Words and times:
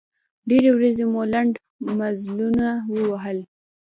ډېرې 0.49 0.69
ورځې 0.77 1.05
مو 1.11 1.21
لنډ 1.33 1.53
مزلونه 1.99 2.67
ووهل. 2.93 3.39